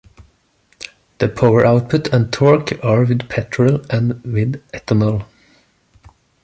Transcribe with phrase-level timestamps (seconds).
[1.19, 5.27] The power output and torque are with petrol and with ethanol.